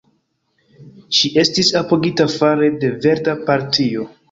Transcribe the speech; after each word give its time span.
Ŝi 1.17 1.31
estis 1.43 1.69
apogita 1.83 2.29
fare 2.39 2.73
de 2.87 2.93
Verda 3.07 3.39
Partio. 3.47 4.11